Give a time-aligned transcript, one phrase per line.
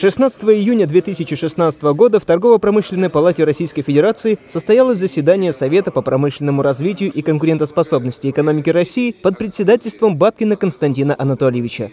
[0.00, 7.12] 16 июня 2016 года в Торгово-промышленной палате Российской Федерации состоялось заседание Совета по промышленному развитию
[7.12, 11.90] и конкурентоспособности экономики России под председательством Бабкина Константина Анатольевича.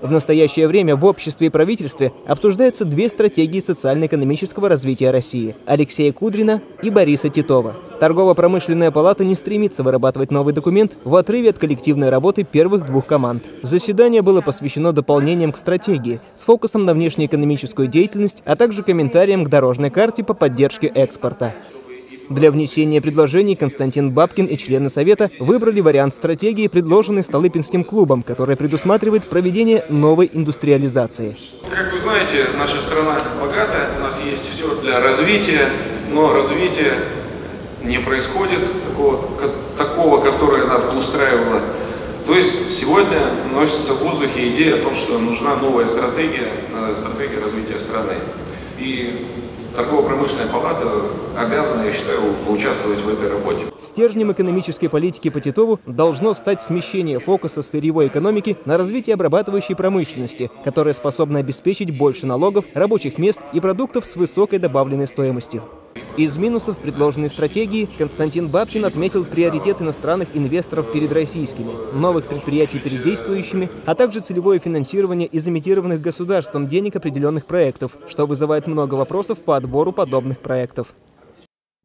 [0.00, 6.62] В настоящее время в обществе и правительстве обсуждаются две стратегии социально-экономического развития России– Алексея Кудрина
[6.82, 7.74] и Бориса Титова.
[7.98, 13.42] Торгово-промышленная палата не стремится вырабатывать новый документ в отрыве от коллективной работы первых двух команд.
[13.62, 19.48] Заседание было посвящено дополнениям к стратегии с фокусом на внешнеэкономическую деятельность, а также комментариям к
[19.48, 21.54] дорожной карте по поддержке экспорта.
[22.30, 28.54] Для внесения предложений Константин Бабкин и члены Совета выбрали вариант стратегии, предложенный Столыпинским клубом, которая
[28.54, 31.38] предусматривает проведение новой индустриализации.
[31.70, 35.70] Как вы знаете, наша страна богатая, у нас есть все для развития,
[36.12, 36.92] но развитие
[37.82, 39.28] не происходит такого,
[39.78, 41.62] такого которое нас устраивало.
[42.26, 43.20] То есть сегодня
[43.54, 48.16] носится в воздухе идея о том, что нужна новая стратегия, э, стратегия развития страны.
[48.78, 49.26] И
[49.76, 50.86] Торгово-промышленная палата
[51.36, 53.64] обязана, я считаю, поучаствовать в этой работе.
[53.78, 60.50] Стержнем экономической политики по Титову должно стать смещение фокуса сырьевой экономики на развитие обрабатывающей промышленности,
[60.64, 65.62] которая способна обеспечить больше налогов, рабочих мест и продуктов с высокой добавленной стоимостью.
[66.16, 73.02] Из минусов предложенной стратегии Константин Бабкин отметил приоритет иностранных инвесторов перед российскими, новых предприятий перед
[73.02, 79.38] действующими, а также целевое финансирование из имитированных государством денег определенных проектов, что вызывает много вопросов
[79.38, 80.94] по отбору подобных проектов.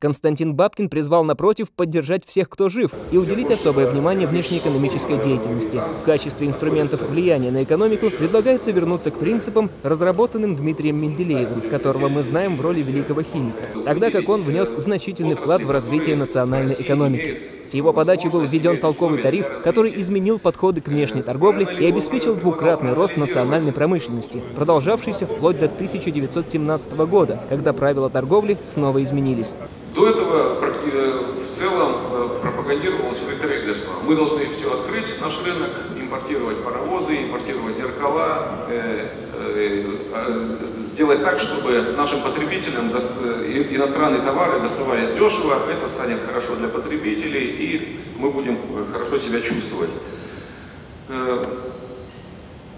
[0.03, 5.79] Константин Бабкин призвал, напротив, поддержать всех, кто жив, и уделить особое внимание внешнеэкономической деятельности.
[6.01, 12.21] В качестве инструментов влияния на экономику предлагается вернуться к принципам, разработанным Дмитрием Менделеевым, которого мы
[12.23, 17.41] знаем в роли великого химика, тогда как он внес значительный вклад в развитие национальной экономики.
[17.63, 22.35] С его подачи был введен толковый тариф, который изменил подходы к внешней торговле и обеспечил
[22.35, 29.53] двукратный рост национальной промышленности, продолжавшийся вплоть до 1917 года, когда правила торговли снова изменились.
[29.95, 33.93] До этого в целом э, пропагандировалось фритрейдерство.
[34.07, 35.69] Мы должны все открыть, наш рынок,
[36.13, 40.47] импортировать паровозы, импортировать зеркала, э, э, а,
[40.95, 47.99] делать так, чтобы нашим потребителям иностранные товары доставались дешево, это станет хорошо для потребителей, и
[48.17, 48.59] мы будем
[48.91, 49.89] хорошо себя чувствовать.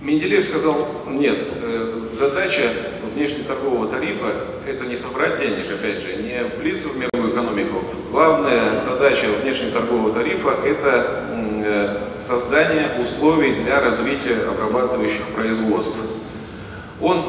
[0.02, 1.44] Менделеев сказал, нет,
[2.18, 2.72] задача
[3.16, 4.34] внешнеторгового тарифа–
[4.68, 7.84] это не собрать денег, опять же, не влиться в мировую экономику.
[8.12, 11.24] Главная задача внешнеторгового тарифа– это
[11.66, 15.98] э, создание условий для развития обрабатывающих производств.
[17.02, 17.22] Он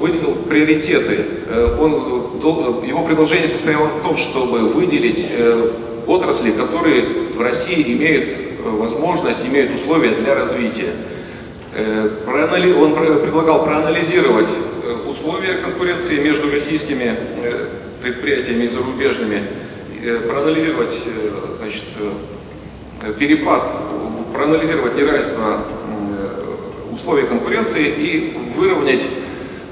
[0.00, 1.26] выделил приоритеты.
[1.48, 5.72] Э, он, его предложение состояло в том, чтобы выделить э,
[6.06, 8.30] отрасли, которые в России имеют
[8.64, 10.92] возможность, имеют условия для развития.
[11.76, 14.46] Он предлагал проанализировать
[15.24, 17.68] условия конкуренции между российскими э,
[18.02, 19.42] предприятиями и зарубежными,
[20.02, 21.84] э, проанализировать э, значит,
[23.18, 23.62] перепад,
[24.34, 25.64] проанализировать неравенство
[26.92, 29.02] условий конкуренции и выровнять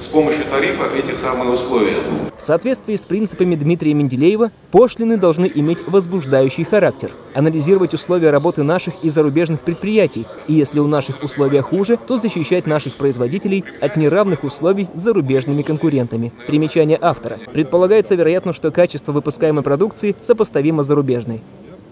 [0.02, 1.96] с помощью тарифа эти самые условия.
[2.36, 8.94] В соответствии с принципами Дмитрия Менделеева, пошлины должны иметь возбуждающий характер, анализировать условия работы наших
[9.02, 14.42] и зарубежных предприятий, и если у наших условия хуже, то защищать наших производителей от неравных
[14.42, 16.32] условий с зарубежными конкурентами.
[16.48, 17.38] Примечание автора.
[17.52, 21.40] Предполагается, вероятно, что качество выпускаемой продукции сопоставимо с зарубежной.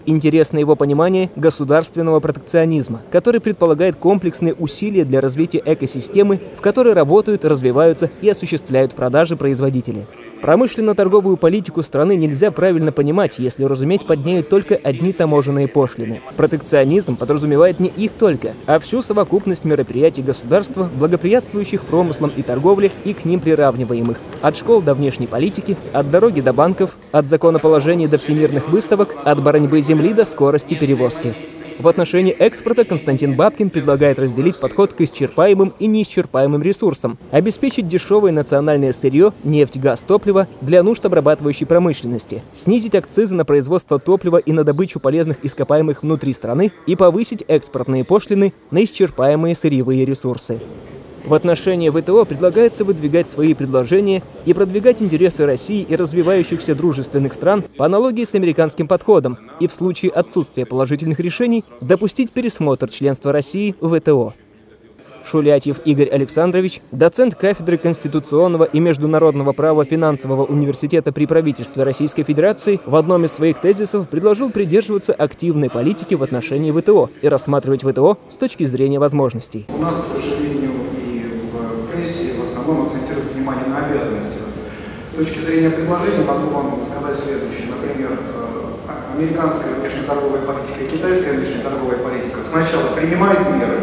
[0.05, 7.45] Интересно его понимание государственного протекционизма, который предполагает комплексные усилия для развития экосистемы, в которой работают,
[7.45, 10.05] развиваются и осуществляют продажи производители.
[10.41, 16.21] Промышленно-торговую политику страны нельзя правильно понимать, если разуметь под нею только одни таможенные пошлины.
[16.35, 23.13] Протекционизм подразумевает не их только, а всю совокупность мероприятий государства, благоприятствующих промыслам и торговле и
[23.13, 24.17] к ним приравниваемых.
[24.41, 29.43] От школ до внешней политики, от дороги до банков, от законоположений до всемирных выставок, от
[29.43, 31.35] борьбы земли до скорости перевозки.
[31.79, 38.31] В отношении экспорта Константин Бабкин предлагает разделить подход к исчерпаемым и неисчерпаемым ресурсам, обеспечить дешевое
[38.31, 44.51] национальное сырье, нефть, газ, топливо для нужд обрабатывающей промышленности, снизить акцизы на производство топлива и
[44.51, 50.59] на добычу полезных ископаемых внутри страны и повысить экспортные пошлины на исчерпаемые сырьевые ресурсы.
[51.25, 57.63] В отношении ВТО предлагается выдвигать свои предложения и продвигать интересы России и развивающихся дружественных стран
[57.77, 63.75] по аналогии с американским подходом и в случае отсутствия положительных решений допустить пересмотр членства России
[63.79, 64.33] в ВТО.
[65.23, 72.79] Шулятьев Игорь Александрович, доцент кафедры конституционного и международного права финансового университета при правительстве Российской Федерации,
[72.85, 78.17] в одном из своих тезисов предложил придерживаться активной политики в отношении ВТО и рассматривать ВТО
[78.29, 79.67] с точки зрения возможностей.
[79.69, 80.71] У нас, к сожалению,
[82.03, 84.41] и в основном акцентируют внимание на обязанностях.
[85.11, 87.67] С точки зрения предложений могу вам сказать следующее.
[87.69, 88.51] Например, э,
[89.15, 93.81] американская внешнеторговая политика и китайская внешнеторговая политика сначала принимают меры,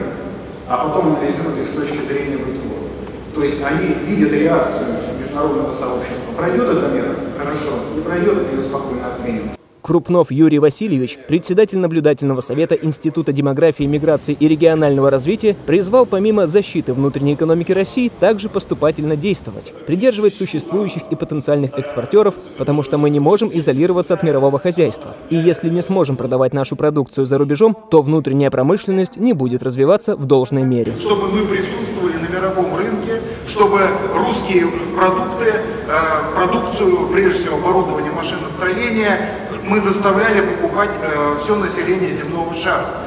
[0.69, 3.35] а потом анализируют их с точки зрения ВТО.
[3.35, 6.33] То есть они видят реакцию международного сообщества.
[6.37, 7.15] Пройдет эта мера?
[7.39, 7.95] Хорошо.
[7.95, 9.58] Не пройдет, ее спокойно отменим.
[9.89, 16.93] Крупнов Юрий Васильевич, председатель наблюдательного совета Института демографии, миграции и регионального развития, призвал помимо защиты
[16.93, 23.19] внутренней экономики России также поступательно действовать, придерживать существующих и потенциальных экспортеров, потому что мы не
[23.19, 25.17] можем изолироваться от мирового хозяйства.
[25.31, 30.17] И если не сможем продавать нашу продукцию за рубежом, то внутренняя промышленность не будет развиваться
[30.17, 30.93] в должной мере.
[31.01, 33.81] Чтобы мы присутствовали на мировом рынке, чтобы
[34.15, 42.55] русские продукты, э, продукцию, прежде всего оборудование машиностроения, мы заставляли покупать э, все население земного
[42.55, 43.03] шара.